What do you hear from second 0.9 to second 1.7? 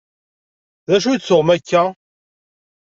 acu i d-tuɣem